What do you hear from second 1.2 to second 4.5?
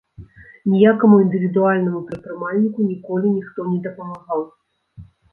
індывідуальнаму прадпрымальніку ніколі ніхто не дапамагаў.